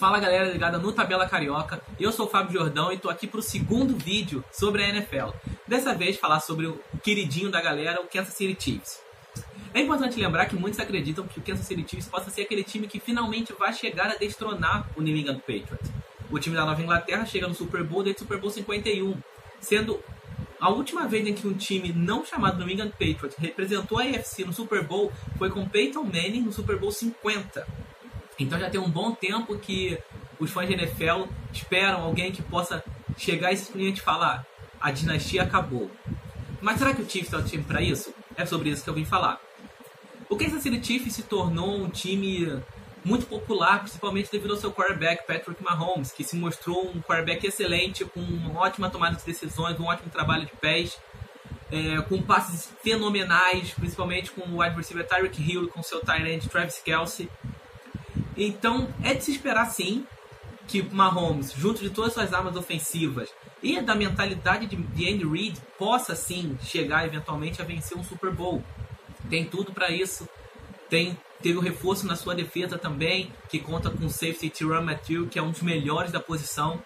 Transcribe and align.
Fala 0.00 0.18
galera 0.18 0.50
ligada 0.50 0.78
no 0.78 0.92
Tabela 0.92 1.28
Carioca, 1.28 1.78
eu 2.00 2.10
sou 2.10 2.24
o 2.24 2.28
Fábio 2.30 2.58
Jordão 2.58 2.90
e 2.90 2.96
tô 2.96 3.10
aqui 3.10 3.26
pro 3.26 3.42
segundo 3.42 3.94
vídeo 3.94 4.42
sobre 4.50 4.82
a 4.82 4.88
NFL. 4.88 5.28
Dessa 5.68 5.94
vez 5.94 6.16
falar 6.16 6.40
sobre 6.40 6.66
o 6.66 6.80
queridinho 7.02 7.50
da 7.50 7.60
galera, 7.60 8.00
o 8.00 8.06
Kansas 8.06 8.32
City 8.32 8.56
Chiefs. 8.58 9.02
É 9.74 9.80
importante 9.82 10.18
lembrar 10.18 10.46
que 10.46 10.56
muitos 10.56 10.80
acreditam 10.80 11.26
que 11.26 11.38
o 11.38 11.42
Kansas 11.42 11.66
City 11.66 11.84
Chiefs 11.86 12.08
possa 12.08 12.30
ser 12.30 12.40
aquele 12.40 12.64
time 12.64 12.88
que 12.88 12.98
finalmente 12.98 13.52
vai 13.52 13.74
chegar 13.74 14.06
a 14.06 14.16
destronar 14.16 14.88
o 14.96 15.02
New 15.02 15.14
England 15.14 15.40
Patriots. 15.40 15.90
O 16.30 16.38
time 16.38 16.56
da 16.56 16.64
Nova 16.64 16.80
Inglaterra 16.80 17.26
chega 17.26 17.46
no 17.46 17.54
Super 17.54 17.84
Bowl 17.84 18.02
desde 18.02 18.22
o 18.22 18.24
Super 18.24 18.40
Bowl 18.40 18.50
51, 18.50 19.14
sendo 19.60 20.02
a 20.58 20.70
última 20.70 21.06
vez 21.06 21.26
em 21.26 21.34
que 21.34 21.46
um 21.46 21.52
time 21.52 21.92
não 21.92 22.24
chamado 22.24 22.64
New 22.64 22.70
England 22.70 22.92
Patriots 22.92 23.36
representou 23.36 23.98
a 23.98 24.04
AFC 24.04 24.46
no 24.46 24.52
Super 24.54 24.82
Bowl 24.82 25.12
foi 25.36 25.50
com 25.50 25.68
Peyton 25.68 26.04
Manning 26.04 26.40
no 26.40 26.54
Super 26.54 26.78
Bowl 26.78 26.90
50. 26.90 27.89
Então 28.40 28.58
já 28.58 28.70
tem 28.70 28.80
um 28.80 28.90
bom 28.90 29.12
tempo 29.12 29.56
que 29.58 29.98
os 30.38 30.50
fãs 30.50 30.66
de 30.66 30.74
NFL 30.74 31.26
esperam 31.52 32.02
alguém 32.02 32.32
que 32.32 32.42
possa 32.42 32.82
chegar 33.16 33.52
e 33.52 33.96
falar: 33.96 34.46
a 34.80 34.90
dinastia 34.90 35.42
acabou. 35.42 35.90
Mas 36.60 36.78
será 36.78 36.94
que 36.94 37.02
o 37.02 37.08
Chiefs 37.08 37.32
é 37.32 37.36
o 37.36 37.44
time 37.44 37.62
para 37.62 37.82
isso? 37.82 38.12
É 38.36 38.44
sobre 38.46 38.70
isso 38.70 38.82
que 38.82 38.90
eu 38.90 38.94
vim 38.94 39.04
falar. 39.04 39.40
O 40.28 40.36
Kansas 40.36 40.62
City 40.62 40.84
Chiefs 40.84 41.14
se 41.14 41.22
tornou 41.22 41.76
um 41.76 41.88
time 41.88 42.62
muito 43.04 43.26
popular, 43.26 43.80
principalmente 43.80 44.30
devido 44.30 44.52
ao 44.52 44.56
seu 44.56 44.70
quarterback 44.70 45.26
Patrick 45.26 45.62
Mahomes, 45.62 46.12
que 46.12 46.22
se 46.22 46.36
mostrou 46.36 46.90
um 46.90 47.00
quarterback 47.00 47.46
excelente, 47.46 48.04
com 48.04 48.20
uma 48.20 48.60
ótima 48.60 48.88
tomada 48.90 49.16
de 49.16 49.24
decisões, 49.24 49.78
um 49.80 49.86
ótimo 49.86 50.10
trabalho 50.10 50.46
de 50.46 50.52
pés, 50.52 50.98
é, 51.72 52.00
com 52.02 52.20
passes 52.22 52.70
fenomenais, 52.82 53.70
principalmente 53.72 54.30
com 54.30 54.42
o 54.42 54.60
wide 54.60 54.76
receiver 54.76 55.06
Tyreek 55.06 55.42
Hill 55.42 55.68
com 55.68 55.82
seu 55.82 56.00
tight 56.00 56.28
end 56.28 56.48
Travis 56.48 56.78
Kelsey. 56.78 57.28
Então, 58.42 58.88
é 59.04 59.12
de 59.12 59.22
se 59.22 59.32
esperar 59.32 59.66
sim 59.66 60.06
que 60.66 60.82
Mahomes, 60.82 61.52
junto 61.52 61.82
de 61.82 61.90
todas 61.90 62.10
as 62.10 62.14
suas 62.14 62.32
armas 62.32 62.56
ofensivas 62.56 63.28
e 63.62 63.78
da 63.82 63.94
mentalidade 63.94 64.66
de, 64.66 64.76
de 64.76 65.12
Andy 65.12 65.26
Reid, 65.28 65.60
possa 65.78 66.14
sim 66.14 66.56
chegar 66.62 67.04
eventualmente 67.04 67.60
a 67.60 67.66
vencer 67.66 67.98
um 67.98 68.02
Super 68.02 68.32
Bowl. 68.32 68.64
Tem 69.28 69.44
tudo 69.44 69.72
para 69.72 69.90
isso. 69.90 70.26
Tem 70.88 71.18
teve 71.42 71.58
um 71.58 71.62
reforço 71.62 72.06
na 72.06 72.16
sua 72.16 72.34
defesa 72.34 72.78
também, 72.78 73.30
que 73.48 73.58
conta 73.58 73.90
com 73.90 74.06
o 74.06 74.10
safety 74.10 74.50
Tyrann 74.50 74.82
Matthew, 74.82 75.26
que 75.28 75.38
é 75.38 75.42
um 75.42 75.50
dos 75.50 75.62
melhores 75.62 76.10
da 76.10 76.20
posição. 76.20 76.82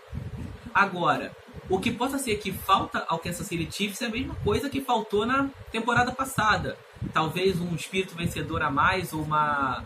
Agora, 0.73 1.37
o 1.69 1.79
que 1.79 1.91
possa 1.91 2.19
ser 2.19 2.37
que 2.37 2.53
falta 2.53 3.05
ao 3.09 3.19
Kansas 3.19 3.47
City 3.47 3.69
Chiefs 3.71 4.03
é 4.03 4.07
a 4.07 4.11
mesma 4.11 4.35
coisa 4.45 4.69
que 4.69 4.81
faltou 4.81 5.25
na 5.25 5.49
temporada 5.71 6.11
passada. 6.11 6.77
Talvez 7.13 7.61
um 7.61 7.75
espírito 7.75 8.15
vencedor 8.15 8.63
a 8.63 8.71
mais, 8.71 9.13
ou 9.13 9.23
uma 9.23 9.85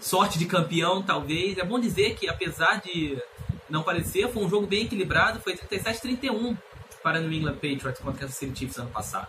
sorte 0.00 0.38
de 0.38 0.46
campeão, 0.46 1.02
talvez. 1.02 1.58
É 1.58 1.64
bom 1.64 1.78
dizer 1.78 2.14
que, 2.14 2.28
apesar 2.28 2.80
de 2.80 3.20
não 3.68 3.82
parecer, 3.82 4.28
foi 4.28 4.44
um 4.44 4.48
jogo 4.48 4.66
bem 4.66 4.84
equilibrado. 4.84 5.40
Foi 5.40 5.56
37-31 5.56 6.56
para 7.02 7.20
New 7.20 7.32
England 7.32 7.54
Patriots 7.54 8.00
contra 8.00 8.20
Kansas 8.20 8.36
City 8.36 8.70
ano 8.78 8.90
passado. 8.90 9.28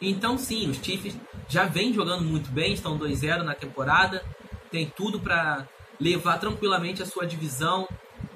Então, 0.00 0.36
sim, 0.36 0.68
os 0.68 0.78
Chiefs 0.78 1.16
já 1.48 1.64
vêm 1.64 1.92
jogando 1.92 2.24
muito 2.24 2.50
bem, 2.50 2.72
estão 2.72 2.98
2-0 2.98 3.42
na 3.42 3.54
temporada, 3.54 4.24
tem 4.70 4.86
tudo 4.86 5.20
para 5.20 5.68
levar 6.00 6.38
tranquilamente 6.38 7.02
a 7.02 7.06
sua 7.06 7.24
divisão, 7.24 7.86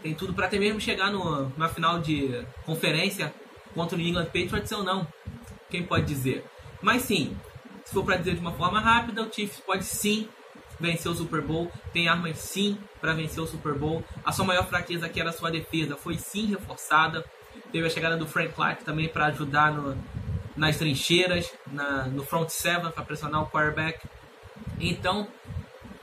tem 0.02 0.14
tudo 0.14 0.32
para 0.32 0.46
até 0.46 0.58
mesmo 0.58 0.80
chegar 0.80 1.10
no, 1.10 1.50
na 1.56 1.68
final 1.68 1.98
de 1.98 2.46
conferência 2.64 3.34
contra 3.74 3.96
o 3.96 3.98
New 3.98 4.06
England 4.06 4.26
Patriots 4.26 4.70
ou 4.70 4.84
não. 4.84 5.06
Quem 5.68 5.82
pode 5.82 6.04
dizer? 6.04 6.44
Mas 6.80 7.02
sim, 7.02 7.36
se 7.84 7.92
for 7.92 8.04
para 8.04 8.16
dizer 8.16 8.34
de 8.34 8.40
uma 8.40 8.52
forma 8.52 8.78
rápida, 8.78 9.22
o 9.22 9.32
Chiefs 9.32 9.60
pode 9.60 9.84
sim 9.84 10.28
vencer 10.78 11.10
o 11.10 11.14
Super 11.14 11.40
Bowl, 11.40 11.70
tem 11.92 12.08
armas 12.08 12.38
sim 12.38 12.78
para 13.00 13.12
vencer 13.12 13.42
o 13.42 13.46
Super 13.46 13.74
Bowl. 13.74 14.04
A 14.24 14.32
sua 14.32 14.44
maior 14.44 14.66
fraqueza, 14.66 15.08
que 15.08 15.20
era 15.20 15.30
a 15.30 15.32
sua 15.32 15.50
defesa, 15.50 15.96
foi 15.96 16.18
sim 16.18 16.46
reforçada. 16.46 17.24
Teve 17.72 17.86
a 17.86 17.90
chegada 17.90 18.16
do 18.16 18.26
Frank 18.26 18.52
Clark 18.52 18.84
também 18.84 19.08
para 19.08 19.26
ajudar 19.26 19.72
no, 19.72 19.96
nas 20.56 20.76
trincheiras, 20.76 21.52
na, 21.66 22.04
no 22.04 22.24
front 22.24 22.48
seven 22.48 22.90
para 22.90 23.04
pressionar 23.04 23.42
o 23.42 23.46
quarterback. 23.46 24.06
Então, 24.78 25.28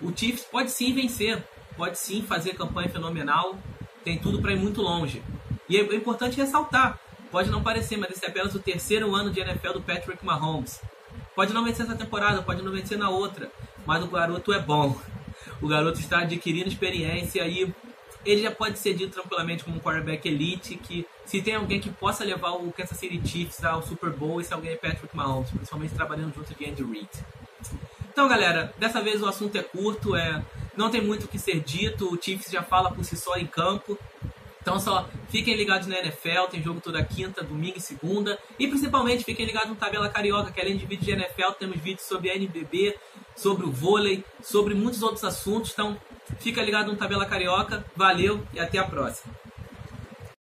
o 0.02 0.12
Chiefs 0.16 0.46
pode 0.46 0.72
sim 0.72 0.94
vencer, 0.94 1.44
pode 1.78 1.98
sim 1.98 2.22
fazer 2.22 2.54
campanha 2.54 2.90
fenomenal, 2.90 3.58
tem 4.04 4.18
tudo 4.18 4.42
para 4.42 4.54
ir 4.54 4.60
muito 4.60 4.82
longe. 4.82 5.24
E 5.70 5.78
é 5.78 5.82
importante 5.96 6.38
ressaltar, 6.38 7.00
pode 7.32 7.50
não 7.50 7.64
parecer, 7.64 7.98
mas 7.98 8.12
esse 8.12 8.26
é 8.26 8.30
apenas 8.30 8.54
o 8.54 8.60
terceiro 8.60 9.16
ano 9.16 9.32
de 9.32 9.40
NFL 9.40 9.74
do 9.74 9.82
Patrick 9.82 10.24
Mahomes. 10.26 10.82
Pode 11.36 11.54
não 11.54 11.64
vencer 11.64 11.86
essa 11.86 11.96
temporada, 11.96 12.42
pode 12.42 12.62
não 12.62 12.72
vencer 12.72 12.98
na 12.98 13.10
outra, 13.10 13.52
mas 13.86 14.04
o 14.04 14.08
garoto 14.08 14.54
é 14.54 14.60
bom. 14.60 14.96
O 15.62 15.68
garoto 15.68 16.00
está 16.00 16.20
adquirindo 16.20 16.68
experiência 16.68 17.46
e 17.48 17.74
ele 18.26 18.42
já 18.42 18.52
pode 18.52 18.80
ser 18.80 18.94
dito 18.94 19.14
tranquilamente 19.14 19.64
como 19.64 19.78
um 19.78 19.80
quarterback 19.80 20.28
elite, 20.28 20.76
que 20.76 21.06
se 21.26 21.42
tem 21.42 21.56
alguém 21.56 21.80
que 21.80 21.90
possa 21.90 22.24
levar 22.24 22.52
o 22.52 22.72
Kansas 22.72 22.98
City 22.98 23.22
Chiefs 23.28 23.64
ao 23.64 23.84
Super 23.84 24.12
Bowl, 24.12 24.40
esse 24.40 24.54
alguém 24.54 24.72
é 24.72 24.76
Patrick 24.76 25.16
Mahomes, 25.16 25.50
principalmente 25.52 25.94
trabalhando 25.94 26.34
junto 26.34 26.54
de 26.54 26.66
Andy 26.66 26.84
Reid. 26.84 27.10
Então, 28.12 28.28
galera, 28.28 28.74
dessa 28.78 29.02
vez 29.02 29.22
o 29.22 29.26
assunto 29.26 29.58
é 29.58 29.64
curto, 29.64 30.16
é 30.16 30.42
não 30.76 30.90
tem 30.90 31.02
muito 31.02 31.26
o 31.26 31.28
que 31.28 31.38
ser 31.38 31.60
dito, 31.60 32.14
o 32.14 32.22
Chiefs 32.22 32.52
já 32.52 32.64
fala 32.64 32.92
por 32.92 33.04
si 33.04 33.18
só 33.18 33.36
em 33.38 33.46
campo. 33.46 33.98
Então 34.62 34.80
só 34.80 35.10
fiquem 35.28 35.56
ligados 35.56 35.88
na 35.88 36.00
NFL, 36.00 36.46
tem 36.50 36.64
jogo 36.64 36.80
toda 36.80 37.04
quinta, 37.04 37.44
domingo 37.44 37.78
e 37.78 37.82
segunda. 37.82 38.40
E 38.58 38.66
principalmente 38.66 39.26
fiquem 39.26 39.46
ligados 39.46 39.70
no 39.70 39.76
Tabela 39.76 40.08
Carioca, 40.08 40.52
que 40.52 40.62
além 40.62 40.78
de 40.78 40.86
vídeos 40.86 41.06
de 41.06 41.12
NFL, 41.12 41.52
temos 41.60 41.78
vídeos 41.82 42.08
sobre 42.08 42.32
a 42.32 42.36
NBB, 42.36 42.96
sobre 43.36 43.66
o 43.66 43.72
vôlei, 43.72 44.24
sobre 44.42 44.74
muitos 44.74 45.02
outros 45.02 45.24
assuntos. 45.24 45.72
Então 45.72 45.98
fica 46.40 46.62
ligado 46.62 46.92
no 46.92 46.98
Tabela 46.98 47.26
Carioca. 47.26 47.86
Valeu 47.96 48.46
e 48.54 48.60
até 48.60 48.78
a 48.78 48.84
próxima. 48.84 49.43